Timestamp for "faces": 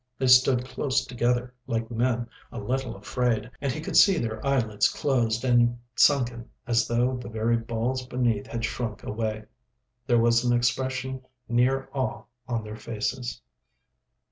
12.77-13.41